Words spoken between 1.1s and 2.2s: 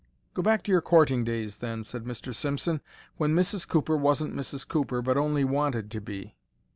days, then," said